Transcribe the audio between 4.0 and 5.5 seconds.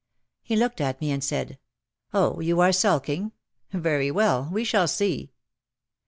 well, we shall see."